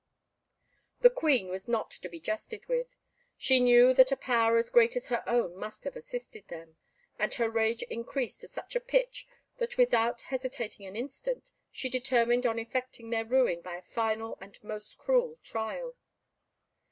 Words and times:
The 1.01 1.11
Queen 1.11 1.49
was 1.49 1.67
not 1.67 1.91
to 1.91 2.09
be 2.09 2.19
jested 2.19 2.65
with. 2.65 2.87
She 3.37 3.59
knew 3.59 3.93
that 3.93 4.11
a 4.11 4.17
power 4.17 4.57
as 4.57 4.71
great 4.71 4.95
as 4.95 5.09
her 5.09 5.21
own 5.29 5.55
must 5.55 5.83
have 5.83 5.95
assisted 5.95 6.47
them, 6.47 6.75
and 7.19 7.31
her 7.35 7.47
rage 7.51 7.83
increased 7.83 8.41
to 8.41 8.47
such 8.47 8.75
a 8.75 8.79
pitch, 8.79 9.27
that 9.59 9.77
without 9.77 10.21
hesitating 10.21 10.87
an 10.87 10.95
instant, 10.95 11.51
she 11.69 11.87
determined 11.87 12.47
on 12.47 12.57
effecting 12.57 13.11
their 13.11 13.25
ruin 13.25 13.61
by 13.61 13.75
a 13.75 13.81
final 13.83 14.39
and 14.41 14.57
most 14.63 14.97
cruel 14.97 15.37
trial. 15.43 15.95